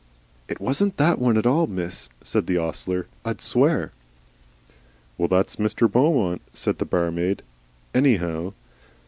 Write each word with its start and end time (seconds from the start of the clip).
"It 0.47 0.59
wasn't 0.59 0.97
that 0.97 1.19
one 1.19 1.37
at 1.37 1.45
all, 1.45 1.67
miss," 1.67 2.09
said 2.23 2.47
the 2.47 2.57
ostler, 2.57 3.05
"I'd 3.23 3.39
SWEAR" 3.39 3.91
"Well, 5.15 5.27
that's 5.27 5.57
Mr. 5.57 5.87
Beaumont," 5.87 6.41
said 6.55 6.79
the 6.79 6.85
barmaid," 6.85 7.43
anyhow." 7.93 8.53